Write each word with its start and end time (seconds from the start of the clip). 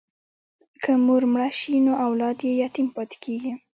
که 0.83 0.91
مور 1.05 1.21
مړه 1.33 1.49
شي 1.59 1.75
نو 1.85 1.93
اولاد 2.05 2.37
یې 2.47 2.51
یتیم 2.63 2.87
پاتې 2.95 3.17
کېږي. 3.23 3.51